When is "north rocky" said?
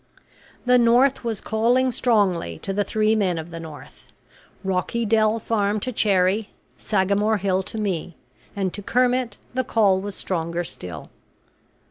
3.59-5.05